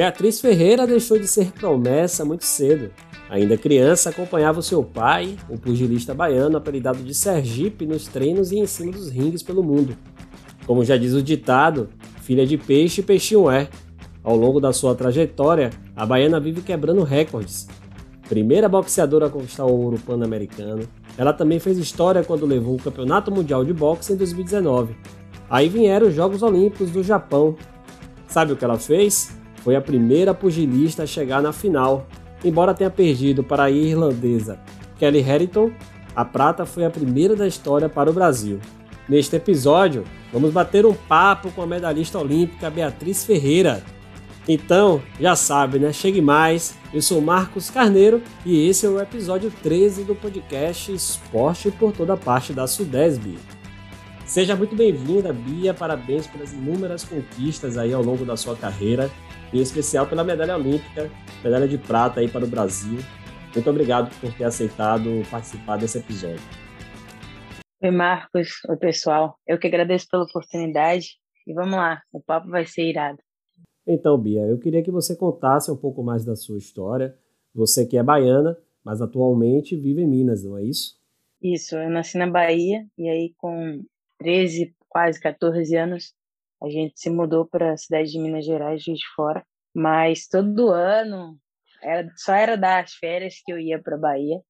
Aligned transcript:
Beatriz 0.00 0.40
Ferreira 0.40 0.86
deixou 0.86 1.18
de 1.18 1.28
ser 1.28 1.52
promessa 1.52 2.24
muito 2.24 2.46
cedo. 2.46 2.90
Ainda 3.28 3.58
criança, 3.58 4.08
acompanhava 4.08 4.62
seu 4.62 4.82
pai, 4.82 5.36
o 5.46 5.58
pugilista 5.58 6.14
baiano 6.14 6.56
apelidado 6.56 7.02
de 7.02 7.12
Sergipe, 7.12 7.84
nos 7.84 8.06
treinos 8.08 8.50
e 8.50 8.58
em 8.58 8.66
cima 8.66 8.92
dos 8.92 9.10
ringues 9.10 9.42
pelo 9.42 9.62
mundo. 9.62 9.94
Como 10.66 10.82
já 10.86 10.96
diz 10.96 11.12
o 11.12 11.22
ditado, 11.22 11.90
filha 12.22 12.46
de 12.46 12.56
peixe, 12.56 13.02
peixinho 13.02 13.50
é. 13.50 13.68
Ao 14.24 14.34
longo 14.34 14.58
da 14.58 14.72
sua 14.72 14.94
trajetória, 14.94 15.68
a 15.94 16.06
baiana 16.06 16.40
vive 16.40 16.62
quebrando 16.62 17.02
recordes. 17.02 17.68
Primeira 18.26 18.70
boxeadora 18.70 19.26
a 19.26 19.30
conquistar 19.30 19.66
o 19.66 19.82
ouro 19.82 19.98
pan-americano, 19.98 20.88
ela 21.18 21.34
também 21.34 21.58
fez 21.58 21.76
história 21.76 22.24
quando 22.24 22.46
levou 22.46 22.76
o 22.76 22.82
Campeonato 22.82 23.30
Mundial 23.30 23.66
de 23.66 23.74
Boxe 23.74 24.14
em 24.14 24.16
2019. 24.16 24.96
Aí 25.50 25.68
vieram 25.68 26.08
os 26.08 26.14
Jogos 26.14 26.42
Olímpicos 26.42 26.90
do 26.90 27.02
Japão. 27.02 27.54
Sabe 28.26 28.54
o 28.54 28.56
que 28.56 28.64
ela 28.64 28.78
fez? 28.78 29.38
Foi 29.60 29.76
a 29.76 29.80
primeira 29.80 30.34
pugilista 30.34 31.02
a 31.02 31.06
chegar 31.06 31.42
na 31.42 31.52
final. 31.52 32.06
Embora 32.44 32.74
tenha 32.74 32.90
perdido 32.90 33.44
para 33.44 33.64
a 33.64 33.70
irlandesa 33.70 34.58
Kelly 34.98 35.20
Harrington, 35.20 35.70
a 36.16 36.24
prata 36.24 36.64
foi 36.64 36.84
a 36.84 36.90
primeira 36.90 37.36
da 37.36 37.46
história 37.46 37.88
para 37.88 38.10
o 38.10 38.12
Brasil. 38.12 38.58
Neste 39.08 39.36
episódio, 39.36 40.04
vamos 40.32 40.52
bater 40.52 40.86
um 40.86 40.94
papo 40.94 41.50
com 41.50 41.62
a 41.62 41.66
medalhista 41.66 42.18
olímpica 42.18 42.70
Beatriz 42.70 43.24
Ferreira. 43.24 43.82
Então, 44.48 45.02
já 45.20 45.36
sabe, 45.36 45.78
né? 45.78 45.92
Chegue 45.92 46.20
mais. 46.22 46.74
Eu 46.92 47.02
sou 47.02 47.20
Marcos 47.20 47.70
Carneiro 47.70 48.22
e 48.44 48.68
esse 48.68 48.86
é 48.86 48.88
o 48.88 49.00
episódio 49.00 49.52
13 49.62 50.04
do 50.04 50.14
podcast 50.14 50.92
Esporte 50.92 51.70
por 51.70 51.92
toda 51.92 52.16
parte 52.16 52.52
da 52.52 52.66
Sudesb. 52.66 53.38
Seja 54.24 54.56
muito 54.56 54.74
bem-vinda, 54.74 55.32
Bia. 55.32 55.74
Parabéns 55.74 56.26
pelas 56.26 56.52
inúmeras 56.52 57.04
conquistas 57.04 57.76
aí 57.76 57.92
ao 57.92 58.02
longo 58.02 58.24
da 58.24 58.36
sua 58.36 58.56
carreira 58.56 59.10
em 59.52 59.60
especial 59.60 60.06
pela 60.06 60.24
medalha 60.24 60.56
olímpica, 60.56 61.10
medalha 61.42 61.66
de 61.66 61.78
prata 61.78 62.20
aí 62.20 62.28
para 62.28 62.44
o 62.44 62.48
Brasil. 62.48 62.98
Muito 63.54 63.68
obrigado 63.68 64.14
por 64.20 64.32
ter 64.32 64.44
aceitado 64.44 65.22
participar 65.30 65.76
desse 65.76 65.98
episódio. 65.98 66.40
Oi, 67.82 67.90
Marcos. 67.90 68.50
Oi, 68.68 68.76
pessoal. 68.76 69.36
Eu 69.46 69.58
que 69.58 69.66
agradeço 69.66 70.06
pela 70.10 70.24
oportunidade 70.24 71.18
e 71.46 71.54
vamos 71.54 71.74
lá, 71.74 72.00
o 72.12 72.20
papo 72.20 72.48
vai 72.48 72.64
ser 72.64 72.88
irado. 72.88 73.18
Então, 73.86 74.16
Bia, 74.16 74.42
eu 74.42 74.58
queria 74.58 74.82
que 74.82 74.90
você 74.90 75.16
contasse 75.16 75.70
um 75.70 75.76
pouco 75.76 76.02
mais 76.02 76.24
da 76.24 76.36
sua 76.36 76.58
história. 76.58 77.16
Você 77.54 77.84
que 77.86 77.96
é 77.96 78.02
baiana, 78.02 78.56
mas 78.84 79.02
atualmente 79.02 79.76
vive 79.76 80.02
em 80.02 80.06
Minas, 80.06 80.44
não 80.44 80.56
é 80.56 80.62
isso? 80.62 81.00
Isso, 81.42 81.74
eu 81.74 81.90
nasci 81.90 82.18
na 82.18 82.30
Bahia 82.30 82.86
e 82.96 83.08
aí 83.08 83.34
com 83.36 83.82
13, 84.18 84.74
quase 84.88 85.18
14 85.18 85.74
anos, 85.74 86.14
a 86.62 86.68
gente 86.68 86.98
se 86.98 87.10
mudou 87.10 87.46
para 87.46 87.72
a 87.72 87.76
cidade 87.76 88.10
de 88.10 88.18
Minas 88.18 88.44
Gerais, 88.44 88.82
de 88.82 88.94
Fora, 89.14 89.44
mas 89.74 90.26
todo 90.26 90.70
ano 90.70 91.38
era, 91.82 92.10
só 92.16 92.34
era 92.34 92.56
das 92.56 92.92
férias 92.94 93.40
que 93.44 93.52
eu 93.52 93.58
ia 93.58 93.80
para 93.80 93.96
Bahia. 93.96 94.40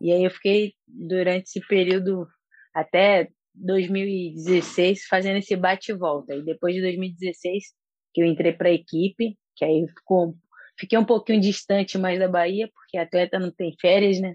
E 0.00 0.12
aí 0.12 0.24
eu 0.24 0.30
fiquei 0.30 0.74
durante 0.86 1.44
esse 1.44 1.60
período 1.66 2.26
até 2.74 3.28
2016 3.54 5.06
fazendo 5.06 5.38
esse 5.38 5.54
bate 5.54 5.92
volta. 5.92 6.34
E 6.34 6.42
depois 6.42 6.74
de 6.74 6.82
2016 6.82 7.64
que 8.12 8.22
eu 8.22 8.26
entrei 8.26 8.52
para 8.52 8.68
a 8.68 8.72
equipe, 8.72 9.36
que 9.56 9.64
aí 9.64 9.86
ficou, 9.88 10.36
fiquei 10.78 10.98
um 10.98 11.04
pouquinho 11.04 11.40
distante 11.40 11.98
mais 11.98 12.18
da 12.18 12.28
Bahia, 12.28 12.70
porque 12.72 12.96
atleta 12.96 13.38
não 13.38 13.50
tem 13.50 13.74
férias, 13.80 14.20
né? 14.20 14.34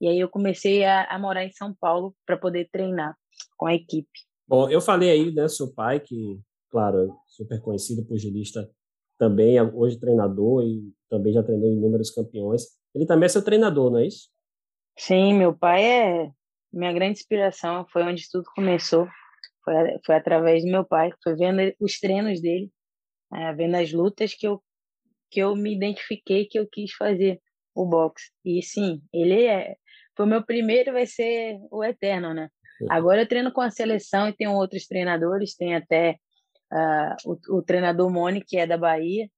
E 0.00 0.08
aí 0.08 0.18
eu 0.18 0.28
comecei 0.28 0.84
a, 0.84 1.04
a 1.04 1.18
morar 1.18 1.44
em 1.44 1.52
São 1.52 1.74
Paulo 1.80 2.14
para 2.26 2.36
poder 2.36 2.68
treinar 2.72 3.16
com 3.56 3.66
a 3.66 3.74
equipe. 3.74 4.10
Bom, 4.48 4.68
eu 4.68 4.80
falei 4.80 5.10
aí, 5.10 5.32
né, 5.32 5.48
seu 5.48 5.72
pai, 5.72 6.00
que 6.00 6.40
claro, 6.72 7.14
super 7.26 7.60
conhecido 7.60 8.04
pugilista, 8.06 8.68
também 9.18 9.58
é 9.58 9.62
hoje 9.62 10.00
treinador 10.00 10.64
e 10.64 10.90
também 11.08 11.32
já 11.32 11.42
treinou 11.42 11.70
inúmeros 11.70 12.10
campeões. 12.10 12.62
Ele 12.94 13.06
também 13.06 13.26
é 13.26 13.28
seu 13.28 13.44
treinador, 13.44 13.90
não 13.90 13.98
é 13.98 14.06
isso? 14.06 14.28
Sim, 14.98 15.34
meu 15.34 15.56
pai 15.56 15.84
é 15.84 16.30
minha 16.72 16.92
grande 16.92 17.18
inspiração, 17.18 17.86
foi 17.92 18.02
onde 18.02 18.28
tudo 18.30 18.44
começou. 18.54 19.06
Foi, 19.62 19.74
foi 20.04 20.14
através 20.16 20.64
do 20.64 20.70
meu 20.70 20.84
pai, 20.84 21.12
foi 21.22 21.36
vendo 21.36 21.72
os 21.78 22.00
treinos 22.00 22.40
dele, 22.40 22.70
é, 23.32 23.52
vendo 23.52 23.76
as 23.76 23.92
lutas 23.92 24.34
que 24.34 24.46
eu, 24.46 24.60
que 25.30 25.40
eu 25.40 25.54
me 25.54 25.74
identifiquei, 25.74 26.46
que 26.46 26.58
eu 26.58 26.66
quis 26.66 26.92
fazer 26.92 27.40
o 27.74 27.86
boxe. 27.86 28.30
E 28.44 28.62
sim, 28.62 29.00
ele 29.12 29.44
é, 29.44 29.76
foi 30.16 30.26
o 30.26 30.28
meu 30.28 30.44
primeiro, 30.44 30.92
vai 30.92 31.06
ser 31.06 31.58
o 31.70 31.84
eterno, 31.84 32.34
né? 32.34 32.48
Agora 32.90 33.22
eu 33.22 33.28
treino 33.28 33.52
com 33.52 33.60
a 33.60 33.70
seleção 33.70 34.28
e 34.28 34.36
tenho 34.36 34.52
outros 34.52 34.86
treinadores, 34.86 35.54
tem 35.54 35.76
até 35.76 36.16
uh, 36.72 37.16
o, 37.24 37.58
o, 37.58 37.62
treinador 37.62 38.10
Mone, 38.10 38.42
que 38.42 38.56
é 38.56 38.66
da 38.66 38.78
Bahia, 38.78 39.28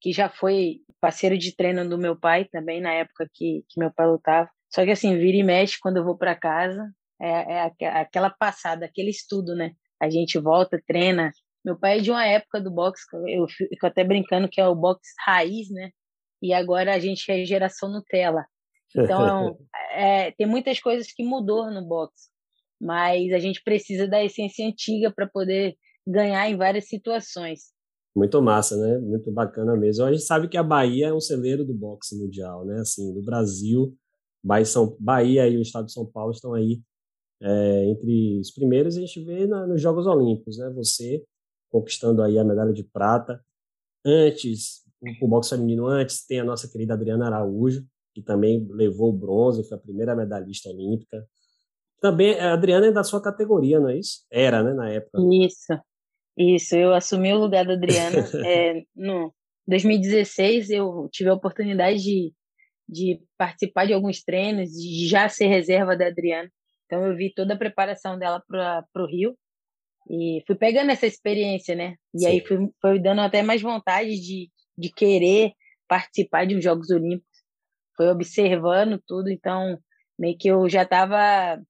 que 0.00 0.12
já 0.12 0.28
foi 0.28 0.80
parceiro 1.00 1.36
de 1.36 1.54
treino 1.54 1.88
do 1.88 1.98
meu 1.98 2.18
pai 2.18 2.46
também, 2.46 2.80
na 2.80 2.92
época 2.92 3.28
que, 3.32 3.64
que 3.68 3.78
meu 3.78 3.92
pai 3.92 4.06
lutava. 4.06 4.50
Só 4.70 4.84
que 4.84 4.90
assim, 4.90 5.16
vira 5.16 5.36
e 5.36 5.42
mexe 5.42 5.78
quando 5.80 5.98
eu 5.98 6.04
vou 6.04 6.16
para 6.16 6.34
casa, 6.34 6.90
é, 7.20 7.68
é 7.80 8.00
aquela 8.00 8.30
passada, 8.30 8.86
aquele 8.86 9.10
estudo, 9.10 9.54
né? 9.54 9.72
A 10.00 10.08
gente 10.08 10.38
volta, 10.38 10.82
treina. 10.86 11.32
Meu 11.64 11.78
pai 11.78 11.98
é 11.98 12.00
de 12.00 12.10
uma 12.10 12.24
época 12.24 12.60
do 12.60 12.70
boxe, 12.70 13.02
eu 13.26 13.46
fico 13.48 13.86
até 13.86 14.04
brincando 14.04 14.48
que 14.48 14.60
é 14.60 14.66
o 14.66 14.74
boxe 14.74 15.12
raiz, 15.26 15.70
né? 15.70 15.90
E 16.40 16.52
agora 16.52 16.94
a 16.94 16.98
gente 16.98 17.30
é 17.30 17.44
geração 17.44 17.90
Nutella. 17.90 18.46
Então, 18.96 19.58
é, 19.92 20.30
tem 20.32 20.46
muitas 20.46 20.80
coisas 20.80 21.12
que 21.12 21.24
mudou 21.24 21.70
no 21.70 21.84
boxe, 21.84 22.28
mas 22.80 23.32
a 23.32 23.38
gente 23.38 23.62
precisa 23.62 24.06
da 24.06 24.22
essência 24.22 24.66
antiga 24.66 25.12
para 25.12 25.26
poder 25.26 25.76
ganhar 26.08 26.48
em 26.50 26.56
várias 26.56 26.88
situações. 26.88 27.72
Muito 28.16 28.40
massa, 28.42 28.76
né? 28.76 28.98
Muito 28.98 29.30
bacana 29.30 29.76
mesmo. 29.76 30.04
A 30.04 30.12
gente 30.12 30.24
sabe 30.24 30.48
que 30.48 30.56
a 30.56 30.62
Bahia 30.62 31.08
é 31.08 31.12
um 31.12 31.20
celeiro 31.20 31.64
do 31.64 31.74
boxe 31.74 32.18
mundial, 32.18 32.64
né? 32.64 32.80
Assim, 32.80 33.12
do 33.12 33.22
Brasil, 33.22 33.94
Bahia, 34.42 34.64
São, 34.64 34.96
Bahia 34.98 35.46
e 35.46 35.56
o 35.56 35.62
estado 35.62 35.86
de 35.86 35.92
São 35.92 36.06
Paulo 36.06 36.32
estão 36.32 36.54
aí 36.54 36.80
é, 37.40 37.84
entre 37.84 38.40
os 38.40 38.50
primeiros. 38.50 38.96
A 38.96 39.00
gente 39.00 39.22
vê 39.22 39.46
na, 39.46 39.66
nos 39.66 39.80
Jogos 39.80 40.06
Olímpicos, 40.06 40.58
né? 40.58 40.70
Você 40.70 41.22
conquistando 41.70 42.22
aí 42.22 42.38
a 42.38 42.44
medalha 42.44 42.72
de 42.72 42.82
prata. 42.82 43.40
Antes, 44.04 44.82
o, 45.00 45.26
o 45.26 45.28
boxe 45.28 45.50
feminino 45.50 45.86
antes, 45.86 46.26
tem 46.26 46.40
a 46.40 46.44
nossa 46.44 46.66
querida 46.68 46.94
Adriana 46.94 47.26
Araújo, 47.26 47.84
que 48.14 48.22
também 48.22 48.66
levou 48.70 49.10
o 49.10 49.16
bronze, 49.16 49.68
foi 49.68 49.76
a 49.76 49.80
primeira 49.80 50.16
medalhista 50.16 50.70
olímpica. 50.70 51.24
Também, 52.00 52.38
a 52.38 52.54
Adriana 52.54 52.86
é 52.86 52.92
da 52.92 53.04
sua 53.04 53.20
categoria, 53.20 53.78
não 53.78 53.90
é 53.90 53.98
isso? 53.98 54.24
Era, 54.30 54.62
né, 54.62 54.72
na 54.72 54.88
época. 54.88 55.18
Isso. 55.30 55.72
Isso, 56.38 56.76
eu 56.76 56.94
assumi 56.94 57.32
o 57.32 57.38
lugar 57.38 57.66
da 57.66 57.72
Adriana. 57.72 58.16
é, 58.46 58.84
no 58.94 59.34
2016, 59.66 60.70
eu 60.70 61.08
tive 61.12 61.30
a 61.30 61.34
oportunidade 61.34 61.98
de, 61.98 62.32
de 62.88 63.20
participar 63.36 63.86
de 63.86 63.92
alguns 63.92 64.22
treinos, 64.22 64.70
de 64.70 65.08
já 65.08 65.28
ser 65.28 65.48
reserva 65.48 65.96
da 65.96 66.06
Adriana. 66.06 66.48
Então, 66.86 67.04
eu 67.04 67.16
vi 67.16 67.34
toda 67.34 67.54
a 67.54 67.58
preparação 67.58 68.18
dela 68.18 68.42
para 68.46 68.86
o 68.96 69.06
Rio 69.06 69.36
e 70.08 70.42
fui 70.46 70.56
pegando 70.56 70.90
essa 70.90 71.06
experiência, 71.06 71.74
né? 71.74 71.96
E 72.14 72.20
Sim. 72.20 72.26
aí 72.26 72.46
fui, 72.46 72.70
foi 72.80 72.98
dando 72.98 73.20
até 73.20 73.42
mais 73.42 73.60
vontade 73.60 74.18
de, 74.20 74.48
de 74.76 74.90
querer 74.90 75.52
participar 75.86 76.46
de 76.46 76.56
uns 76.56 76.64
Jogos 76.64 76.88
Olímpicos. 76.90 77.26
Foi 77.96 78.08
observando 78.08 79.02
tudo, 79.06 79.28
então 79.28 79.78
meio 80.18 80.38
que 80.38 80.48
eu 80.48 80.68
já 80.68 80.82
estava 80.82 81.60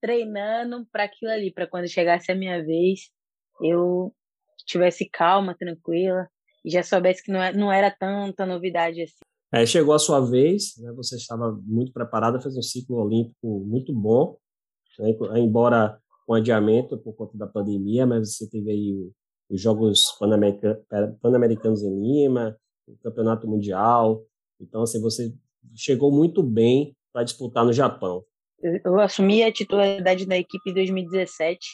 treinando 0.00 0.86
para 0.92 1.04
aquilo 1.04 1.30
ali, 1.30 1.52
para 1.52 1.66
quando 1.66 1.88
chegasse 1.88 2.30
a 2.30 2.34
minha 2.34 2.62
vez, 2.62 3.10
eu 3.60 4.12
tivesse 4.66 5.08
calma, 5.08 5.56
tranquila, 5.58 6.28
e 6.64 6.70
já 6.70 6.82
soubesse 6.82 7.22
que 7.22 7.30
não, 7.30 7.42
é, 7.42 7.52
não 7.52 7.72
era 7.72 7.90
tanta 7.90 8.44
novidade 8.44 9.02
assim. 9.02 9.14
É, 9.52 9.64
chegou 9.64 9.94
a 9.94 9.98
sua 9.98 10.20
vez, 10.20 10.76
né, 10.78 10.92
você 10.92 11.16
estava 11.16 11.56
muito 11.62 11.92
preparada, 11.92 12.40
fez 12.40 12.56
um 12.56 12.62
ciclo 12.62 12.96
olímpico 12.96 13.60
muito 13.64 13.94
bom, 13.94 14.36
né, 14.98 15.10
embora 15.38 15.98
com 16.26 16.34
adiamento 16.34 16.98
por 16.98 17.14
conta 17.14 17.38
da 17.38 17.46
pandemia, 17.46 18.04
mas 18.04 18.34
você 18.34 18.50
teve 18.50 18.70
aí 18.70 19.10
os 19.48 19.60
Jogos 19.60 20.16
Pan-Americanos 20.18 21.82
em 21.84 22.00
Lima, 22.00 22.56
o 22.88 22.96
Campeonato 22.96 23.46
Mundial, 23.46 24.24
então 24.60 24.82
assim, 24.82 25.00
você 25.00 25.32
chegou 25.76 26.10
muito 26.10 26.42
bem 26.42 26.96
para 27.12 27.22
disputar 27.22 27.64
no 27.64 27.72
Japão. 27.72 28.24
Eu 28.84 28.98
assumi 28.98 29.44
a 29.44 29.52
titularidade 29.52 30.26
da 30.26 30.36
equipe 30.36 30.70
em 30.70 30.74
2017 30.74 31.68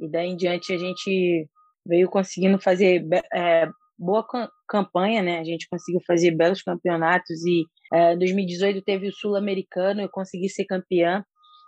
e 0.00 0.08
daí 0.08 0.28
em 0.28 0.36
diante 0.36 0.72
a 0.72 0.78
gente 0.78 1.48
veio 1.86 2.08
conseguindo 2.08 2.58
fazer 2.58 3.06
é, 3.32 3.68
boa 3.98 4.26
campanha, 4.66 5.22
né? 5.22 5.38
A 5.38 5.44
gente 5.44 5.68
conseguiu 5.68 6.00
fazer 6.06 6.30
belos 6.30 6.62
campeonatos 6.62 7.44
e 7.44 7.64
é, 7.92 8.16
2018 8.16 8.82
teve 8.82 9.08
o 9.08 9.12
Sul-Americano, 9.12 10.00
eu 10.00 10.08
consegui 10.08 10.48
ser 10.48 10.64
campeã. 10.64 11.24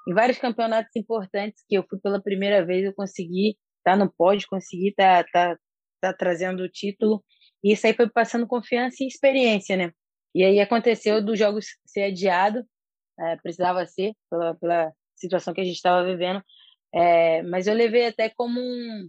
Em 0.08 0.14
vários 0.14 0.38
campeonatos 0.38 0.90
importantes 0.96 1.62
que 1.68 1.76
eu 1.76 1.84
fui 1.88 1.98
pela 2.00 2.20
primeira 2.20 2.64
vez, 2.64 2.84
eu 2.84 2.94
consegui 2.94 3.50
estar 3.78 3.92
tá 3.92 3.96
no 3.96 4.10
pódio, 4.10 4.48
consegui 4.48 4.88
estar 4.88 5.24
tá, 5.24 5.50
tá, 5.50 5.58
tá 6.00 6.12
trazendo 6.12 6.62
o 6.62 6.68
título. 6.68 7.22
E 7.62 7.72
isso 7.72 7.86
aí 7.86 7.94
foi 7.94 8.08
passando 8.08 8.46
confiança 8.46 8.96
e 9.00 9.06
experiência, 9.06 9.76
né? 9.76 9.92
E 10.34 10.42
aí 10.42 10.58
aconteceu 10.58 11.22
dos 11.24 11.38
jogos 11.38 11.66
ser 11.86 12.04
adiado, 12.04 12.64
é, 13.20 13.36
precisava 13.36 13.84
ser 13.86 14.12
pela, 14.30 14.54
pela 14.54 14.92
situação 15.14 15.52
que 15.52 15.60
a 15.60 15.64
gente 15.64 15.76
estava 15.76 16.04
vivendo, 16.04 16.42
é, 16.94 17.42
mas 17.42 17.66
eu 17.66 17.74
levei 17.74 18.06
até 18.06 18.28
como 18.28 18.60
um 18.60 19.08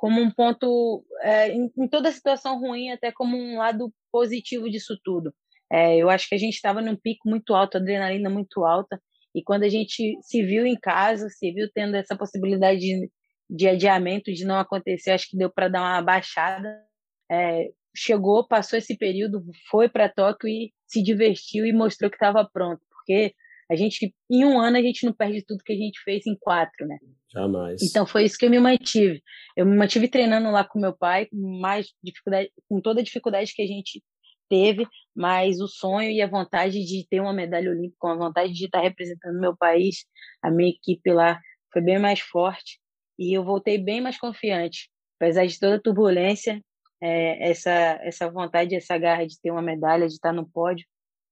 como 0.00 0.18
um 0.18 0.30
ponto, 0.30 1.04
é, 1.20 1.50
em, 1.50 1.70
em, 1.76 1.86
toda 1.86 2.10
situação 2.10 2.58
ruim, 2.58 2.90
até 2.90 3.12
como 3.12 3.36
um 3.36 3.58
lado 3.58 3.92
positivo 4.10 4.70
disso 4.70 4.98
tudo. 5.04 5.30
É, 5.70 5.94
eu 5.98 6.08
acho 6.08 6.26
que 6.26 6.34
a 6.34 6.38
gente 6.38 6.54
estava 6.54 6.80
num 6.80 6.96
pico 6.96 7.28
muito 7.28 7.54
alto, 7.54 7.76
adrenalina 7.76 8.30
muito 8.30 8.64
alta, 8.64 8.98
e 9.34 9.42
quando 9.42 9.64
a 9.64 9.68
gente 9.68 10.18
se 10.22 10.42
viu 10.42 10.64
em 10.64 10.74
casa, 10.74 11.28
se 11.28 11.52
viu 11.52 11.70
tendo 11.74 11.96
essa 11.96 12.16
possibilidade 12.16 12.80
de, 12.80 13.10
de 13.48 13.68
adiamento, 13.68 14.32
de 14.32 14.46
não 14.46 14.58
acontecer, 14.58 15.10
acho 15.10 15.28
que 15.28 15.36
deu 15.36 15.50
para 15.52 15.68
dar 15.68 15.80
uma 15.80 16.02
baixada. 16.02 16.82
É, 17.30 17.68
chegou, 17.94 18.46
passou 18.48 18.78
esse 18.78 18.96
período, 18.96 19.44
foi 19.70 19.88
para 19.88 20.08
Tóquio 20.08 20.48
e 20.48 20.72
se 20.86 21.02
divertiu 21.02 21.66
e 21.66 21.72
mostrou 21.72 22.10
que 22.10 22.16
estava 22.16 22.48
pronto, 22.50 22.80
porque 22.90 23.34
a 23.70 23.76
gente, 23.76 24.12
em 24.28 24.44
um 24.44 24.58
ano, 24.58 24.76
a 24.76 24.82
gente 24.82 25.06
não 25.06 25.12
perde 25.12 25.44
tudo 25.46 25.62
que 25.62 25.72
a 25.72 25.76
gente 25.76 26.02
fez 26.02 26.26
em 26.26 26.36
quatro, 26.36 26.86
né? 26.88 26.98
Jamais. 27.32 27.80
Então 27.80 28.04
foi 28.04 28.24
isso 28.24 28.36
que 28.36 28.44
eu 28.44 28.50
me 28.50 28.58
mantive. 28.58 29.22
Eu 29.56 29.64
me 29.64 29.76
mantive 29.76 30.08
treinando 30.08 30.50
lá 30.50 30.64
com 30.64 30.80
meu 30.80 30.92
pai, 30.92 31.26
com 31.26 31.60
mais 31.60 31.86
dificuldade, 32.02 32.50
com 32.68 32.80
toda 32.80 33.00
a 33.00 33.04
dificuldade 33.04 33.54
que 33.54 33.62
a 33.62 33.66
gente 33.66 34.02
teve, 34.48 34.84
mas 35.14 35.60
o 35.60 35.68
sonho 35.68 36.10
e 36.10 36.20
a 36.20 36.26
vontade 36.26 36.84
de 36.84 37.06
ter 37.08 37.20
uma 37.20 37.32
medalha 37.32 37.70
olímpica, 37.70 38.10
a 38.10 38.16
vontade 38.16 38.52
de 38.52 38.64
estar 38.64 38.80
representando 38.80 39.38
meu 39.38 39.56
país, 39.56 40.04
a 40.42 40.50
minha 40.50 40.70
equipe 40.70 41.12
lá 41.12 41.38
foi 41.72 41.80
bem 41.80 42.00
mais 42.00 42.18
forte 42.18 42.80
e 43.16 43.32
eu 43.32 43.44
voltei 43.44 43.78
bem 43.78 44.00
mais 44.00 44.18
confiante, 44.18 44.90
apesar 45.16 45.46
de 45.46 45.60
toda 45.60 45.76
a 45.76 45.80
turbulência, 45.80 46.60
é, 47.00 47.50
essa 47.50 47.70
essa 48.02 48.28
vontade, 48.28 48.74
essa 48.74 48.98
garra 48.98 49.24
de 49.24 49.40
ter 49.40 49.52
uma 49.52 49.62
medalha, 49.62 50.08
de 50.08 50.14
estar 50.14 50.32
no 50.32 50.50
pódio, 50.50 50.84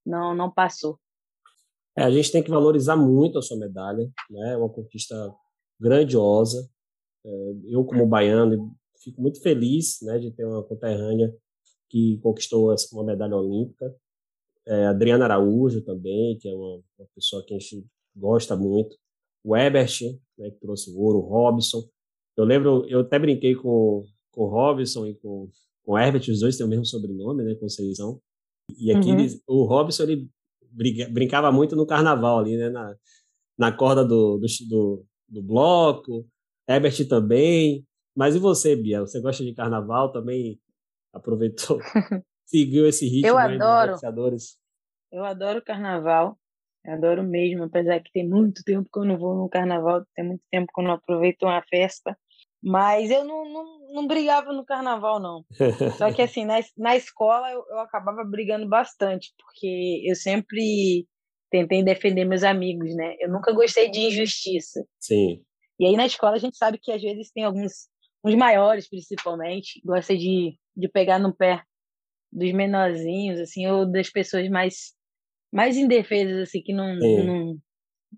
não 0.06 0.36
não 0.36 0.52
passou. 0.52 1.00
É, 1.98 2.04
a 2.04 2.10
gente 2.12 2.30
tem 2.30 2.44
que 2.44 2.50
valorizar 2.50 2.96
muito 2.96 3.38
a 3.38 3.42
sua 3.42 3.56
medalha, 3.56 4.08
né? 4.30 4.52
É 4.52 4.56
uma 4.56 4.68
conquista 4.68 5.34
grandiosa. 5.80 6.70
É, 7.26 7.30
eu 7.64 7.84
como 7.84 8.06
baiano 8.06 8.72
fico 9.02 9.20
muito 9.20 9.42
feliz, 9.42 9.98
né, 10.02 10.16
de 10.18 10.30
ter 10.30 10.44
uma 10.44 10.62
conterrânea 10.62 11.34
que 11.88 12.18
conquistou 12.18 12.72
uma 12.92 13.04
medalha 13.04 13.36
olímpica. 13.36 13.92
É, 14.64 14.86
Adriana 14.86 15.24
Araújo 15.24 15.80
também, 15.80 16.38
que 16.38 16.48
é 16.48 16.54
uma, 16.54 16.76
uma, 16.98 17.08
pessoa 17.16 17.44
que 17.44 17.54
a 17.54 17.58
gente 17.58 17.84
gosta 18.14 18.54
muito. 18.54 18.96
O 19.42 19.56
Ebert, 19.56 20.02
né, 20.38 20.50
que 20.50 20.60
trouxe 20.60 20.90
o 20.92 21.00
ouro, 21.00 21.18
o 21.18 21.28
Robson. 21.28 21.82
Eu 22.36 22.44
lembro, 22.44 22.86
eu 22.88 23.00
até 23.00 23.18
brinquei 23.18 23.56
com, 23.56 24.04
com 24.30 24.42
o 24.42 24.48
Robson 24.48 25.04
e 25.04 25.14
com, 25.14 25.50
com 25.82 25.92
o 25.92 25.98
Herbert, 25.98 26.30
os 26.30 26.40
dois 26.40 26.56
têm 26.56 26.64
o 26.64 26.68
mesmo 26.68 26.84
sobrenome, 26.84 27.42
né, 27.42 27.56
Conceição. 27.56 28.20
E 28.78 28.92
aqui 28.92 29.08
uhum. 29.08 29.18
eles, 29.18 29.42
o 29.48 29.64
Robson, 29.64 30.04
ele 30.04 30.30
brincava 30.70 31.50
muito 31.52 31.74
no 31.76 31.86
carnaval 31.86 32.38
ali, 32.38 32.56
né, 32.56 32.70
na, 32.70 32.94
na 33.58 33.72
corda 33.72 34.04
do, 34.04 34.38
do, 34.38 34.46
do, 34.68 35.06
do 35.28 35.42
bloco. 35.42 36.26
Herbert 36.68 37.08
também. 37.08 37.84
Mas 38.16 38.34
e 38.34 38.38
você, 38.38 38.74
Bia? 38.74 39.00
Você 39.00 39.20
gosta 39.20 39.44
de 39.44 39.54
carnaval 39.54 40.10
também? 40.12 40.60
aproveitou, 41.12 41.78
seguiu 42.46 42.86
esse 42.86 43.06
ritmo 43.06 43.28
eu 43.28 43.38
adoro, 43.38 43.96
Eu 45.10 45.24
adoro 45.24 45.62
carnaval, 45.62 46.38
adoro 46.86 47.22
mesmo, 47.22 47.64
apesar 47.64 48.00
que 48.00 48.12
tem 48.12 48.28
muito 48.28 48.62
tempo 48.64 48.88
que 48.92 48.98
eu 48.98 49.04
não 49.04 49.18
vou 49.18 49.36
no 49.36 49.48
carnaval, 49.48 50.04
tem 50.14 50.24
muito 50.24 50.42
tempo 50.50 50.72
que 50.72 50.80
eu 50.80 50.84
não 50.84 50.92
aproveito 50.92 51.42
uma 51.42 51.62
festa, 51.62 52.16
mas 52.62 53.10
eu 53.10 53.24
não, 53.24 53.44
não, 53.44 53.94
não 53.94 54.06
brigava 54.06 54.52
no 54.52 54.64
carnaval, 54.64 55.20
não. 55.20 55.44
Só 55.96 56.12
que 56.12 56.22
assim, 56.22 56.44
na, 56.44 56.60
na 56.76 56.96
escola 56.96 57.50
eu, 57.50 57.64
eu 57.68 57.78
acabava 57.80 58.24
brigando 58.24 58.68
bastante, 58.68 59.32
porque 59.38 60.02
eu 60.04 60.14
sempre 60.16 61.06
tentei 61.50 61.82
defender 61.82 62.24
meus 62.24 62.42
amigos, 62.42 62.94
né? 62.94 63.14
Eu 63.20 63.30
nunca 63.30 63.52
gostei 63.52 63.90
de 63.90 64.00
injustiça. 64.00 64.84
Sim. 64.98 65.42
E 65.78 65.86
aí 65.86 65.96
na 65.96 66.06
escola 66.06 66.36
a 66.36 66.38
gente 66.38 66.56
sabe 66.56 66.78
que 66.80 66.92
às 66.92 67.00
vezes 67.00 67.30
tem 67.30 67.44
alguns, 67.44 67.88
uns 68.24 68.34
maiores 68.34 68.88
principalmente, 68.88 69.80
gosta 69.84 70.16
de 70.16 70.58
de 70.78 70.88
pegar 70.88 71.18
no 71.18 71.34
pé 71.34 71.62
dos 72.30 72.52
menorzinhos, 72.52 73.40
assim, 73.40 73.66
ou 73.66 73.90
das 73.90 74.08
pessoas 74.10 74.48
mais 74.48 74.96
mais 75.52 75.76
indefesas, 75.76 76.40
assim, 76.42 76.62
que 76.62 76.74
não, 76.74 76.94
não, 76.94 77.58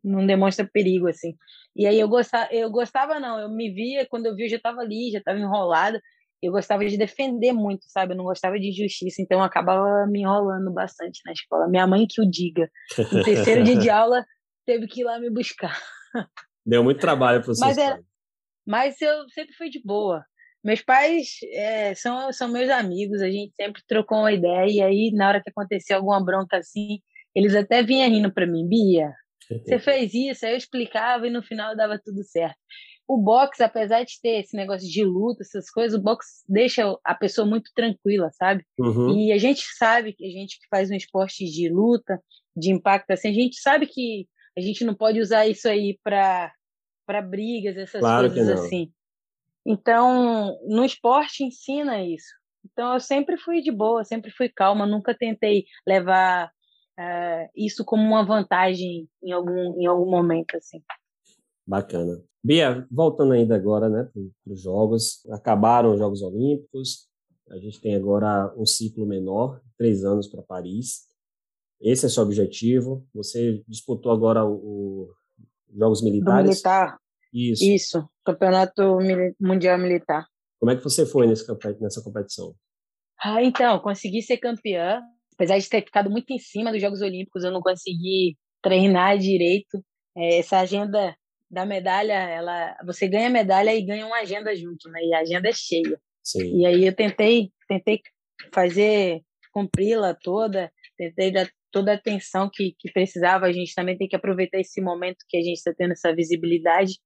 não 0.03 0.27
demonstra 0.27 0.69
perigo, 0.71 1.07
assim. 1.07 1.37
E 1.75 1.87
aí 1.87 1.99
eu 1.99 2.09
gostava, 2.09 2.53
eu 2.53 2.71
gostava 2.71 3.21
não, 3.21 3.39
eu 3.39 3.49
me 3.49 3.71
via, 3.71 4.07
quando 4.07 4.27
eu 4.27 4.35
vi, 4.35 4.45
eu 4.45 4.49
já 4.49 4.57
estava 4.57 4.81
ali, 4.81 5.11
já 5.11 5.19
estava 5.19 5.39
enrolada, 5.39 6.01
eu 6.43 6.53
gostava 6.53 6.85
de 6.87 6.97
defender 6.97 7.53
muito, 7.53 7.85
sabe? 7.89 8.13
Eu 8.13 8.17
não 8.17 8.25
gostava 8.25 8.59
de 8.59 8.73
justiça, 8.73 9.21
então 9.21 9.39
eu 9.39 9.45
acabava 9.45 10.07
me 10.07 10.23
enrolando 10.23 10.73
bastante 10.73 11.21
na 11.25 11.33
escola. 11.33 11.69
Minha 11.69 11.87
mãe 11.87 12.07
que 12.09 12.21
o 12.21 12.29
diga. 12.29 12.71
No 13.13 13.23
terceiro 13.23 13.63
dia 13.63 13.77
de 13.77 13.89
aula, 13.91 14.25
teve 14.67 14.87
que 14.87 15.03
ir 15.03 15.05
lá 15.05 15.19
me 15.19 15.31
buscar. 15.31 15.79
Deu 16.65 16.83
muito 16.83 17.01
trabalho 17.01 17.43
para 17.43 17.55
você. 17.55 17.61
Mas, 17.65 17.79
era, 17.79 18.01
mas 18.67 19.01
eu 19.03 19.29
sempre 19.29 19.55
fui 19.55 19.69
de 19.69 19.83
boa. 19.85 20.25
Meus 20.65 20.83
pais 20.83 21.39
é, 21.53 21.95
são, 21.95 22.33
são 22.33 22.49
meus 22.49 22.69
amigos, 22.71 23.23
a 23.23 23.31
gente 23.31 23.55
sempre 23.55 23.83
trocou 23.87 24.19
uma 24.19 24.33
ideia, 24.33 24.71
e 24.71 24.83
aí, 24.83 25.11
na 25.13 25.29
hora 25.29 25.43
que 25.43 25.51
acontecia 25.51 25.97
alguma 25.97 26.23
bronca 26.23 26.59
assim, 26.59 27.01
eles 27.35 27.55
até 27.55 27.83
vinham 27.83 28.09
rindo 28.09 28.33
para 28.33 28.47
mim, 28.47 28.69
Bia, 28.69 29.11
você 29.49 29.79
fez 29.79 30.15
isso, 30.15 30.47
aí 30.47 30.53
eu 30.53 30.57
explicava 30.57 31.27
e 31.27 31.31
no 31.31 31.43
final 31.43 31.77
dava 31.77 32.01
tudo 32.03 32.23
certo. 32.23 32.57
O 33.09 33.19
boxe, 33.21 33.63
apesar 33.63 34.05
de 34.05 34.21
ter 34.23 34.41
esse 34.41 34.57
negócio 34.57 34.89
de 34.89 35.05
luta, 35.05 35.43
essas 35.43 35.69
coisas, 35.69 35.99
o 35.99 36.03
boxe 36.03 36.45
deixa 36.49 36.97
a 37.05 37.15
pessoa 37.15 37.45
muito 37.47 37.71
tranquila, 37.75 38.31
sabe? 38.33 38.65
Uhum. 38.79 39.19
E 39.19 39.33
a 39.33 39.39
gente 39.39 39.65
sabe, 39.77 40.13
que 40.13 40.25
a 40.25 40.31
gente 40.31 40.61
que 40.61 40.69
faz 40.71 40.91
um 40.91 40.95
esporte 40.95 41.45
de 41.45 41.69
luta, 41.69 42.21
de 42.57 42.71
impacto, 42.71 43.11
assim, 43.11 43.31
a 43.31 43.33
gente 43.33 43.61
sabe 43.61 43.89
que 43.89 44.29
a 44.57 44.61
gente 44.61 44.85
não 44.85 44.95
pode 44.95 45.19
usar 45.21 45.47
isso 45.49 45.69
aí 45.69 45.99
para 46.05 46.53
brigas, 47.29 47.77
essas 47.77 48.01
claro 48.01 48.29
coisas 48.29 48.61
assim. 48.61 48.93
Então, 49.67 50.57
no 50.69 50.85
esporte 50.85 51.43
ensina 51.43 52.05
isso. 52.05 52.33
Então, 52.65 52.95
eu 52.95 53.01
sempre 53.01 53.37
fui 53.37 53.61
de 53.61 53.73
boa, 53.73 54.05
sempre 54.05 54.31
fui 54.31 54.49
calma, 54.49 54.87
nunca 54.87 55.17
tentei 55.19 55.65
levar 55.87 56.53
uh, 56.99 57.51
isso 57.55 57.85
como 57.85 58.03
uma 58.03 58.25
vantagem 58.25 59.09
em 59.23 59.33
algum, 59.33 59.81
em 59.81 59.87
algum 59.87 60.11
momento, 60.11 60.57
assim. 60.57 60.83
Bacana. 61.67 62.23
Bia, 62.43 62.87
voltando 62.91 63.33
ainda 63.33 63.55
agora 63.55 63.89
né, 63.89 64.09
para 64.13 64.53
os 64.53 64.63
Jogos, 64.63 65.27
acabaram 65.31 65.93
os 65.93 65.99
Jogos 65.99 66.23
Olímpicos, 66.23 67.11
a 67.51 67.59
gente 67.59 67.81
tem 67.81 67.97
agora 67.97 68.53
um 68.57 68.65
ciclo 68.65 69.05
menor, 69.05 69.61
três 69.77 70.05
anos 70.05 70.29
para 70.29 70.43
Paris. 70.43 71.09
Esse 71.81 72.07
é 72.07 72.09
seu 72.09 72.23
objetivo. 72.23 73.05
Você 73.13 73.63
disputou 73.67 74.13
agora 74.13 74.45
os 74.45 75.09
Jogos 75.77 76.03
Militares. 76.03 76.45
Do 76.45 76.51
militar. 76.51 76.99
Isso. 77.33 77.65
Isso, 77.65 78.09
Campeonato 78.25 78.99
Mundial 79.41 79.79
Militar. 79.79 80.27
Como 80.59 80.71
é 80.71 80.77
que 80.77 80.85
você 80.85 81.07
foi 81.07 81.27
nesse, 81.27 81.45
nessa 81.81 82.03
competição? 82.03 82.55
Ah, 83.23 83.43
então, 83.43 83.79
consegui 83.81 84.23
ser 84.23 84.39
campeã. 84.39 85.01
Apesar 85.41 85.59
de 85.59 85.71
ter 85.71 85.83
ficado 85.83 86.11
muito 86.11 86.31
em 86.31 86.39
cima 86.39 86.71
dos 86.71 86.83
Jogos 86.83 87.01
Olímpicos, 87.01 87.43
eu 87.43 87.51
não 87.51 87.63
consegui 87.63 88.37
treinar 88.61 89.17
direito. 89.17 89.83
É, 90.15 90.41
essa 90.41 90.59
agenda 90.59 91.17
da 91.51 91.65
medalha, 91.65 92.13
ela, 92.13 92.77
você 92.85 93.09
ganha 93.09 93.31
medalha 93.31 93.75
e 93.75 93.81
ganha 93.81 94.07
uma 94.07 94.19
agenda 94.19 94.55
junto, 94.55 94.91
né? 94.91 95.01
E 95.03 95.15
a 95.15 95.21
agenda 95.21 95.49
é 95.49 95.53
cheia. 95.55 95.99
Sim. 96.23 96.59
E 96.59 96.67
aí 96.67 96.87
eu 96.87 96.95
tentei, 96.95 97.51
tentei 97.67 98.03
fazer, 98.53 99.23
cumpri-la 99.51 100.13
toda, 100.13 100.71
tentei 100.95 101.33
dar 101.33 101.51
toda 101.73 101.93
a 101.93 101.95
atenção 101.95 102.51
que, 102.53 102.75
que 102.79 102.93
precisava. 102.93 103.47
A 103.47 103.53
gente 103.53 103.75
também 103.75 103.97
tem 103.97 104.09
que 104.09 104.17
aproveitar 104.17 104.61
esse 104.61 104.83
momento 104.83 105.25
que 105.27 105.39
a 105.39 105.43
gente 105.43 105.57
está 105.57 105.73
tendo 105.73 105.93
essa 105.93 106.15
visibilidade 106.15 106.99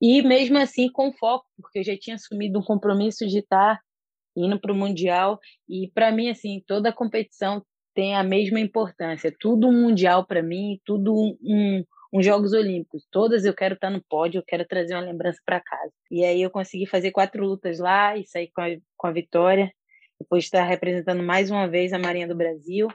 e 0.00 0.22
mesmo 0.22 0.58
assim 0.58 0.88
com 0.88 1.12
foco, 1.12 1.46
porque 1.60 1.80
eu 1.80 1.84
já 1.84 1.98
tinha 1.98 2.14
assumido 2.14 2.60
um 2.60 2.62
compromisso 2.62 3.26
de 3.26 3.40
estar 3.40 3.80
indo 4.36 4.60
para 4.60 4.72
o 4.72 4.76
Mundial. 4.76 5.38
E 5.68 5.90
para 5.94 6.12
mim, 6.12 6.30
assim, 6.30 6.62
toda 6.66 6.92
competição 6.92 7.64
tem 7.94 8.14
a 8.14 8.22
mesma 8.22 8.60
importância. 8.60 9.34
Tudo 9.38 9.68
um 9.68 9.82
Mundial 9.82 10.26
para 10.26 10.42
mim, 10.42 10.80
tudo 10.84 11.14
um, 11.14 11.36
um, 11.42 11.84
um, 12.12 12.22
Jogos 12.22 12.52
Olímpicos. 12.52 13.06
Todas 13.10 13.44
eu 13.44 13.54
quero 13.54 13.74
estar 13.74 13.90
no 13.90 14.02
pódio, 14.08 14.38
eu 14.38 14.44
quero 14.46 14.66
trazer 14.66 14.94
uma 14.94 15.02
lembrança 15.02 15.40
para 15.44 15.60
casa. 15.60 15.92
E 16.10 16.24
aí 16.24 16.42
eu 16.42 16.50
consegui 16.50 16.86
fazer 16.86 17.12
quatro 17.12 17.44
lutas 17.44 17.78
lá 17.78 18.16
e 18.16 18.26
sair 18.26 18.50
com 18.52 18.60
a, 18.60 18.68
com 18.96 19.06
a 19.06 19.12
vitória. 19.12 19.72
Depois 20.20 20.44
de 20.44 20.46
estar 20.48 20.64
representando 20.64 21.22
mais 21.22 21.50
uma 21.50 21.68
vez 21.68 21.92
a 21.92 21.98
Marinha 21.98 22.28
do 22.28 22.36
Brasil 22.36 22.88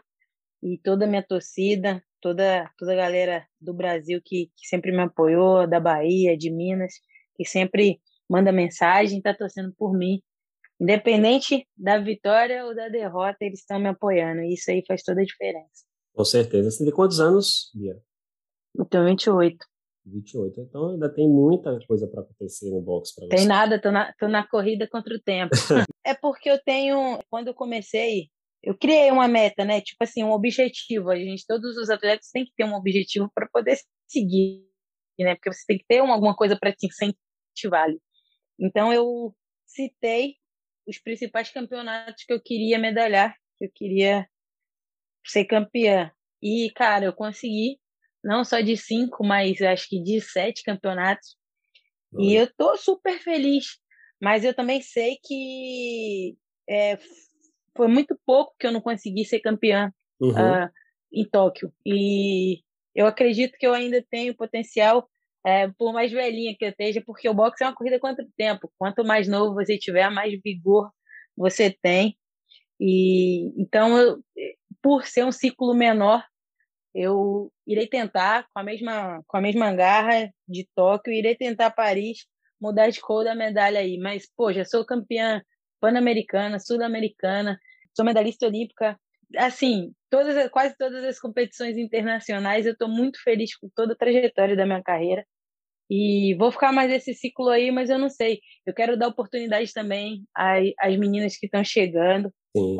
e 0.61 0.77
toda 0.77 1.05
a 1.05 1.07
minha 1.07 1.23
torcida, 1.23 2.03
toda, 2.21 2.69
toda 2.77 2.93
a 2.93 2.95
galera 2.95 3.45
do 3.59 3.73
Brasil 3.73 4.21
que, 4.23 4.47
que 4.55 4.67
sempre 4.67 4.91
me 4.91 5.01
apoiou, 5.01 5.67
da 5.67 5.79
Bahia, 5.79 6.37
de 6.37 6.51
Minas, 6.51 6.93
que 7.35 7.45
sempre 7.45 7.99
manda 8.29 8.51
mensagem, 8.51 9.17
está 9.17 9.33
torcendo 9.33 9.73
por 9.77 9.97
mim. 9.97 10.21
Independente 10.79 11.67
da 11.75 11.97
vitória 11.97 12.65
ou 12.65 12.73
da 12.73 12.87
derrota, 12.87 13.37
eles 13.41 13.59
estão 13.59 13.79
me 13.79 13.89
apoiando. 13.89 14.41
E 14.41 14.53
isso 14.53 14.71
aí 14.71 14.83
faz 14.87 15.03
toda 15.03 15.21
a 15.21 15.25
diferença. 15.25 15.85
Com 16.13 16.23
certeza. 16.23 16.71
Você 16.71 16.83
tem 16.83 16.93
quantos 16.93 17.19
anos, 17.19 17.69
Bia? 17.73 17.97
Eu 18.75 18.85
tenho 18.85 19.05
28. 19.05 19.57
28. 20.05 20.61
Então 20.61 20.91
ainda 20.91 21.13
tem 21.13 21.27
muita 21.27 21.77
coisa 21.85 22.07
para 22.07 22.21
acontecer 22.21 22.69
no 22.69 22.81
boxe 22.81 23.13
para 23.15 23.25
você. 23.25 23.35
Tem 23.35 23.45
nada, 23.45 23.79
tô 23.79 23.91
na, 23.91 24.13
tô 24.13 24.27
na 24.27 24.47
corrida 24.47 24.87
contra 24.89 25.13
o 25.13 25.21
tempo. 25.21 25.51
é 26.05 26.13
porque 26.13 26.49
eu 26.49 26.59
tenho, 26.63 27.19
quando 27.29 27.49
eu 27.49 27.53
comecei, 27.53 28.27
eu 28.63 28.77
criei 28.77 29.11
uma 29.11 29.27
meta, 29.27 29.63
né? 29.63 29.81
Tipo 29.81 30.03
assim, 30.03 30.23
um 30.23 30.31
objetivo. 30.31 31.09
A 31.09 31.15
gente, 31.15 31.45
todos 31.47 31.77
os 31.77 31.89
atletas 31.89 32.29
têm 32.31 32.45
que 32.45 32.53
ter 32.55 32.65
um 32.65 32.75
objetivo 32.75 33.29
para 33.33 33.47
poder 33.51 33.77
seguir, 34.07 34.65
né? 35.19 35.35
Porque 35.35 35.53
você 35.53 35.65
tem 35.67 35.77
que 35.77 35.85
ter 35.87 36.01
uma, 36.01 36.13
alguma 36.13 36.35
coisa 36.35 36.57
para 36.57 36.73
te 36.73 36.87
incentivar. 36.87 37.87
Então 38.59 38.91
eu 38.93 39.33
citei 39.65 40.35
os 40.89 40.97
principais 40.97 41.49
campeonatos 41.51 42.23
que 42.23 42.33
eu 42.33 42.41
queria 42.41 42.79
medalhar, 42.79 43.35
que 43.57 43.65
eu 43.65 43.71
queria 43.73 44.27
ser 45.25 45.45
campeã. 45.45 46.11
E, 46.41 46.71
cara, 46.75 47.05
eu 47.05 47.13
consegui, 47.13 47.79
não 48.23 48.43
só 48.43 48.59
de 48.59 48.75
cinco, 48.75 49.23
mas 49.23 49.61
acho 49.61 49.87
que 49.87 50.01
de 50.01 50.19
sete 50.19 50.63
campeonatos. 50.63 51.37
Oi. 52.13 52.25
E 52.25 52.35
eu 52.35 52.51
tô 52.55 52.75
super 52.77 53.19
feliz. 53.19 53.77
Mas 54.21 54.43
eu 54.43 54.53
também 54.53 54.81
sei 54.81 55.17
que 55.23 56.35
é, 56.67 56.97
foi 57.75 57.87
muito 57.87 58.19
pouco 58.25 58.53
que 58.59 58.67
eu 58.67 58.71
não 58.71 58.81
consegui 58.81 59.23
ser 59.23 59.39
campeã 59.39 59.93
uhum. 60.19 60.31
uh, 60.31 60.69
em 61.13 61.23
Tóquio. 61.23 61.71
E 61.85 62.61
eu 62.93 63.07
acredito 63.07 63.57
que 63.57 63.65
eu 63.65 63.73
ainda 63.73 64.03
tenho 64.09 64.35
potencial, 64.35 65.09
é, 65.45 65.69
por 65.77 65.93
mais 65.93 66.11
velhinha 66.11 66.55
que 66.57 66.65
eu 66.65 66.69
esteja, 66.69 67.01
porque 67.05 67.29
o 67.29 67.33
boxe 67.33 67.63
é 67.63 67.67
uma 67.67 67.75
corrida 67.75 67.99
contra 67.99 68.23
o 68.23 68.31
tempo. 68.37 68.71
Quanto 68.77 69.03
mais 69.03 69.27
novo 69.27 69.53
você 69.55 69.77
tiver, 69.77 70.09
mais 70.09 70.33
vigor 70.43 70.89
você 71.37 71.71
tem. 71.81 72.17
E 72.79 73.53
então, 73.61 73.97
eu, 73.97 74.17
por 74.81 75.05
ser 75.05 75.25
um 75.25 75.31
ciclo 75.31 75.73
menor, 75.73 76.23
eu 76.93 77.51
irei 77.67 77.87
tentar 77.87 78.47
com 78.53 78.59
a 78.59 78.63
mesma 78.63 79.21
com 79.27 79.37
a 79.37 79.41
mesma 79.41 79.73
garra 79.73 80.29
de 80.47 80.67
Tóquio, 80.75 81.13
irei 81.13 81.35
tentar 81.35 81.71
Paris 81.71 82.25
mudar 82.61 82.89
de 82.89 82.99
cor 83.01 83.23
da 83.23 83.35
medalha 83.35 83.79
aí, 83.79 83.97
mas 83.97 84.27
pô, 84.35 84.51
já 84.51 84.65
sou 84.65 84.85
campeã 84.85 85.41
pan-americana, 85.81 86.59
sul-americana, 86.59 87.59
sou 87.95 88.05
medalhista 88.05 88.47
olímpica, 88.47 88.99
assim, 89.37 89.93
todas 90.09 90.49
quase 90.49 90.75
todas 90.77 91.03
as 91.03 91.19
competições 91.19 91.77
internacionais, 91.77 92.65
eu 92.65 92.73
estou 92.73 92.87
muito 92.87 93.21
feliz 93.23 93.55
com 93.55 93.69
toda 93.75 93.93
a 93.93 93.97
trajetória 93.97 94.55
da 94.55 94.65
minha 94.65 94.83
carreira. 94.83 95.25
E 95.89 96.35
vou 96.35 96.51
ficar 96.51 96.71
mais 96.71 96.91
esse 96.91 97.15
ciclo 97.15 97.49
aí, 97.49 97.71
mas 97.71 97.89
eu 97.89 97.97
não 97.97 98.09
sei. 98.09 98.39
Eu 98.63 98.73
quero 98.73 98.95
dar 98.95 99.07
oportunidade 99.07 99.73
também 99.73 100.23
às, 100.35 100.95
meninas 100.97 101.35
que 101.35 101.47
estão 101.47 101.63
chegando. 101.63 102.31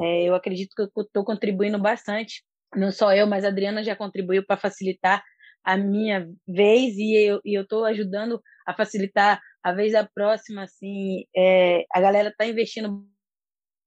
É, 0.04 0.24
eu 0.26 0.36
acredito 0.36 0.76
que 0.76 0.82
eu 0.84 1.04
estou 1.04 1.26
contribuindo 1.26 1.80
bastante. 1.80 2.44
Não 2.76 2.92
só 2.92 3.12
eu, 3.14 3.26
mas 3.26 3.44
a 3.44 3.48
Adriana 3.48 3.84
já 3.84 3.96
contribuiu 3.96 4.46
para 4.46 4.58
facilitar 4.58 5.24
a 5.64 5.76
minha 5.76 6.30
vez 6.48 6.96
e 6.98 7.40
eu 7.44 7.64
estou 7.64 7.84
ajudando 7.86 8.40
a 8.66 8.76
facilitar 8.76 9.42
a 9.64 9.74
vez 9.74 9.94
da 9.94 10.08
próxima. 10.08 10.64
Assim, 10.64 11.26
é, 11.36 11.86
a 11.92 12.00
galera 12.00 12.30
está 12.30 12.46
investindo 12.46 13.08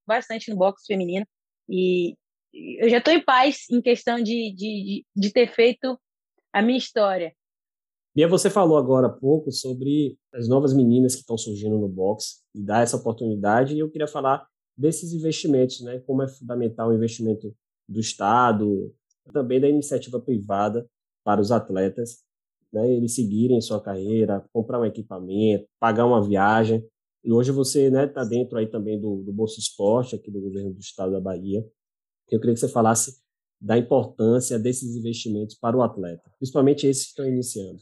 bastante 0.05 0.51
no 0.51 0.57
boxe 0.57 0.85
feminino 0.87 1.27
e 1.69 2.17
eu 2.53 2.89
já 2.89 2.99
estou 2.99 3.13
em 3.13 3.25
paz 3.25 3.67
em 3.71 3.81
questão 3.81 4.23
de, 4.23 4.53
de, 4.55 5.05
de 5.15 5.33
ter 5.33 5.49
feito 5.53 5.99
a 6.53 6.61
minha 6.61 6.79
história. 6.79 7.35
Bia, 8.15 8.29
você 8.29 8.51
falou 8.51 8.77
agora 8.77 9.07
há 9.07 9.11
pouco 9.11 9.51
sobre 9.51 10.19
as 10.35 10.47
novas 10.47 10.75
meninas 10.75 11.15
que 11.15 11.23
estão 11.23 11.39
surgindo 11.39 11.79
no 11.79 11.89
boxe 11.89 12.41
e 12.55 12.63
dar 12.63 12.83
essa 12.83 12.97
oportunidade, 12.97 13.75
e 13.75 13.79
eu 13.79 13.91
queria 13.91 14.07
falar 14.07 14.47
desses 14.77 15.13
investimentos, 15.13 15.81
né? 15.81 15.99
Como 16.01 16.23
é 16.23 16.29
fundamental 16.29 16.91
o 16.91 16.95
investimento 16.95 17.55
do 17.89 18.01
Estado, 18.01 18.95
também 19.33 19.61
da 19.61 19.69
iniciativa 19.69 20.21
privada 20.21 20.87
para 21.25 21.41
os 21.41 21.51
atletas, 21.51 22.23
né? 22.71 22.91
Eles 22.93 23.15
seguirem 23.15 23.61
sua 23.63 23.81
carreira, 23.81 24.45
comprar 24.53 24.79
um 24.79 24.85
equipamento, 24.85 25.67
pagar 25.81 26.05
uma 26.05 26.23
viagem. 26.23 26.85
E 27.25 27.33
hoje 27.33 27.51
você 27.51 27.89
né, 27.89 28.07
tá 28.07 28.25
dentro 28.25 28.59
aí 28.59 28.67
também 28.67 29.01
do, 29.01 29.23
do 29.23 29.33
Bolsa 29.33 29.59
Esporte, 29.59 30.17
aqui 30.17 30.31
do 30.31 30.41
governo 30.41 30.73
do 30.73 30.81
Estado 30.81 31.13
da 31.13 31.21
Bahia. 31.21 31.65
Eu 32.31 32.41
queria 32.41 32.55
que 32.55 32.61
você 32.61 32.69
falasse 32.69 33.21
da 33.61 33.79
importância 33.79 34.59
desses 34.59 34.97
investimentos 34.97 35.57
para 35.57 35.77
o 35.77 35.83
atleta, 35.83 36.31
principalmente 36.39 36.87
esses 36.87 37.05
que 37.05 37.11
estão 37.11 37.27
iniciando 37.27 37.81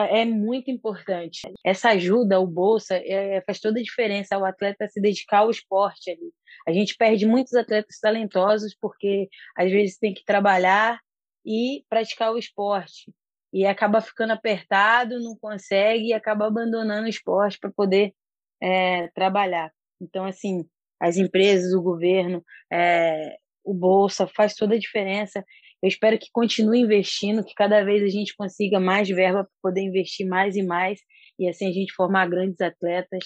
é 0.00 0.24
muito 0.24 0.70
importante. 0.70 1.40
Essa 1.64 1.90
ajuda, 1.90 2.40
o 2.40 2.46
bolsa, 2.46 2.96
é, 2.96 3.42
faz 3.42 3.60
toda 3.60 3.78
a 3.78 3.82
diferença 3.82 4.34
ao 4.34 4.44
atleta 4.44 4.88
se 4.88 5.00
dedicar 5.00 5.38
ao 5.38 5.50
esporte 5.50 6.10
ali. 6.10 6.32
A 6.66 6.72
gente 6.72 6.96
perde 6.96 7.26
muitos 7.26 7.54
atletas 7.54 7.98
talentosos 8.00 8.74
porque 8.80 9.28
às 9.56 9.70
vezes 9.70 9.98
tem 9.98 10.14
que 10.14 10.24
trabalhar 10.24 10.98
e 11.44 11.84
praticar 11.90 12.32
o 12.32 12.38
esporte 12.38 13.12
e 13.52 13.66
acaba 13.66 14.00
ficando 14.00 14.32
apertado, 14.32 15.20
não 15.20 15.36
consegue 15.36 16.06
e 16.06 16.12
acaba 16.12 16.46
abandonando 16.46 17.04
o 17.04 17.10
esporte 17.10 17.58
para 17.58 17.70
poder 17.70 18.14
é, 18.62 19.08
trabalhar. 19.08 19.70
Então, 20.00 20.24
assim, 20.24 20.64
as 20.98 21.16
empresas, 21.16 21.74
o 21.74 21.82
governo, 21.82 22.42
é, 22.72 23.36
o 23.64 23.74
bolsa 23.74 24.26
faz 24.26 24.54
toda 24.54 24.74
a 24.74 24.78
diferença. 24.78 25.44
Eu 25.82 25.88
espero 25.88 26.18
que 26.18 26.28
continue 26.32 26.80
investindo, 26.80 27.44
que 27.44 27.54
cada 27.54 27.82
vez 27.84 28.02
a 28.02 28.08
gente 28.08 28.34
consiga 28.36 28.78
mais 28.78 29.08
verba 29.08 29.44
para 29.44 29.52
poder 29.62 29.82
investir 29.82 30.26
mais 30.26 30.56
e 30.56 30.62
mais, 30.62 31.00
e 31.38 31.48
assim 31.48 31.68
a 31.68 31.72
gente 31.72 31.92
formar 31.92 32.28
grandes 32.28 32.60
atletas 32.60 33.24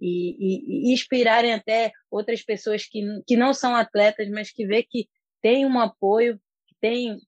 e, 0.00 0.36
e, 0.38 0.90
e 0.90 0.92
inspirarem 0.92 1.52
até 1.52 1.90
outras 2.10 2.42
pessoas 2.42 2.86
que, 2.86 3.02
que 3.26 3.36
não 3.36 3.52
são 3.52 3.74
atletas, 3.74 4.28
mas 4.30 4.52
que 4.52 4.66
vê 4.66 4.82
que 4.82 5.08
tem 5.42 5.66
um 5.66 5.78
apoio, 5.80 6.38
que 6.68 6.76
tem 6.80 7.18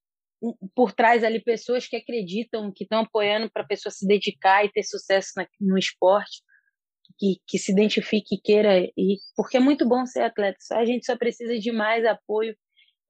por 0.75 0.93
trás 0.93 1.25
ali 1.25 1.41
pessoas 1.41 1.87
que 1.87 1.97
acreditam, 1.97 2.73
que 2.73 2.85
estão 2.85 3.01
apoiando 3.01 3.51
para 3.51 3.63
a 3.63 3.67
pessoa 3.67 3.91
se 3.93 4.07
dedicar 4.07 4.65
e 4.65 4.71
ter 4.71 4.85
sucesso 4.85 5.33
na, 5.37 5.47
no 5.61 5.77
esporte, 5.77 6.43
que, 7.19 7.41
que 7.47 7.59
se 7.59 7.73
identifique 7.73 8.37
e 8.37 8.41
queira, 8.41 8.81
e, 8.97 9.19
porque 9.37 9.57
é 9.57 9.61
muito 9.61 9.87
bom 9.87 10.07
ser 10.07 10.21
atleta, 10.21 10.59
a 10.73 10.85
gente 10.85 11.05
só 11.05 11.17
precisa 11.17 11.59
de 11.59 11.73
mais 11.73 12.05
apoio 12.05 12.55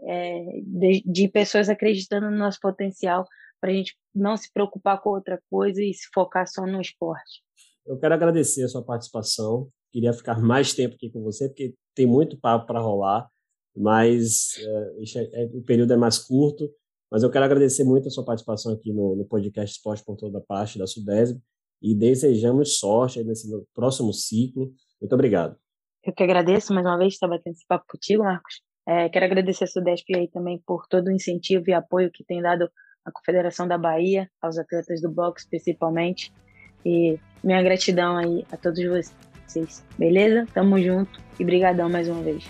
é, 0.00 0.44
de, 0.64 1.02
de, 1.04 1.28
pessoas 1.28 1.68
acreditando 1.68 2.30
no 2.30 2.36
nosso 2.36 2.58
potencial 2.60 3.26
para 3.60 3.70
a 3.70 3.74
gente 3.74 3.96
não 4.14 4.36
se 4.36 4.50
preocupar 4.52 5.02
com 5.02 5.10
outra 5.10 5.40
coisa 5.50 5.82
e 5.82 5.92
se 5.92 6.08
focar 6.14 6.46
só 6.46 6.64
no 6.64 6.80
esporte. 6.80 7.42
Eu 7.84 7.98
quero 7.98 8.14
agradecer 8.14 8.62
a 8.64 8.68
sua 8.68 8.84
participação. 8.84 9.68
Queria 9.92 10.12
ficar 10.12 10.40
mais 10.40 10.72
tempo 10.72 10.94
aqui 10.94 11.10
com 11.10 11.22
você, 11.22 11.48
porque 11.48 11.74
tem 11.94 12.06
muito 12.06 12.38
papo 12.38 12.66
para 12.66 12.80
rolar, 12.80 13.28
mas 13.76 14.54
é, 14.58 15.42
é, 15.42 15.44
o 15.52 15.62
período 15.62 15.92
é 15.92 15.96
mais 15.96 16.18
curto. 16.18 16.70
Mas 17.10 17.22
eu 17.22 17.30
quero 17.30 17.44
agradecer 17.44 17.84
muito 17.84 18.06
a 18.06 18.10
sua 18.10 18.24
participação 18.24 18.72
aqui 18.72 18.92
no, 18.92 19.16
no 19.16 19.24
podcast 19.24 19.76
Esporte 19.76 20.04
por 20.04 20.16
Toda 20.16 20.40
Parte 20.40 20.78
da 20.78 20.86
Sudesb 20.86 21.40
e 21.82 21.94
desejamos 21.94 22.78
sorte 22.78 23.22
nesse 23.22 23.48
próximo 23.74 24.12
ciclo. 24.12 24.72
Muito 25.00 25.12
obrigado. 25.12 25.56
Eu 26.04 26.12
que 26.12 26.22
agradeço 26.22 26.72
mais 26.72 26.86
uma 26.86 26.98
vez 26.98 27.14
estar 27.14 27.28
batendo 27.28 27.54
esse 27.54 27.66
papo 27.66 27.84
contigo, 27.88 28.24
Marcos. 28.24 28.62
É, 28.86 29.08
quero 29.08 29.26
agradecer 29.26 29.64
a 29.64 29.66
Sudesp 29.66 30.06
aí 30.14 30.28
também 30.28 30.62
por 30.66 30.86
todo 30.88 31.08
o 31.08 31.12
incentivo 31.12 31.64
e 31.68 31.74
apoio 31.74 32.10
que 32.10 32.24
tem 32.24 32.40
dado 32.40 32.70
a 33.04 33.12
Confederação 33.12 33.68
da 33.68 33.76
Bahia, 33.76 34.28
aos 34.40 34.58
atletas 34.58 35.00
do 35.02 35.10
boxe 35.10 35.48
principalmente. 35.48 36.32
E 36.84 37.18
minha 37.42 37.62
gratidão 37.62 38.16
aí 38.16 38.46
a 38.50 38.56
todos 38.56 38.82
vocês. 38.84 39.84
Beleza? 39.98 40.46
Tamo 40.54 40.78
junto 40.80 41.20
e 41.38 41.44
brigadão 41.44 41.90
mais 41.90 42.08
uma 42.08 42.22
vez. 42.22 42.48